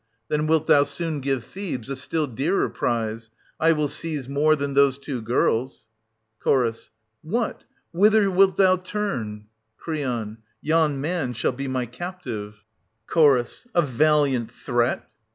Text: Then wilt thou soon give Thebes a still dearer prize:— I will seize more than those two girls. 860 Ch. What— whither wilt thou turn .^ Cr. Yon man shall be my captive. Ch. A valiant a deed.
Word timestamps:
Then 0.29 0.47
wilt 0.47 0.65
thou 0.65 0.81
soon 0.81 1.19
give 1.19 1.43
Thebes 1.43 1.87
a 1.87 1.95
still 1.95 2.25
dearer 2.25 2.69
prize:— 2.71 3.29
I 3.59 3.71
will 3.71 3.87
seize 3.87 4.27
more 4.27 4.55
than 4.55 4.73
those 4.73 4.97
two 4.97 5.21
girls. 5.21 5.89
860 6.43 6.89
Ch. 6.89 6.89
What— 7.21 7.63
whither 7.93 8.31
wilt 8.31 8.57
thou 8.57 8.77
turn 8.77 9.45
.^ 8.77 9.45
Cr. 9.77 10.33
Yon 10.63 10.99
man 10.99 11.33
shall 11.33 11.51
be 11.51 11.67
my 11.67 11.85
captive. 11.85 12.63
Ch. 13.07 13.17
A 13.75 13.83
valiant 13.83 14.49
a 14.67 14.71
deed. 14.71 15.03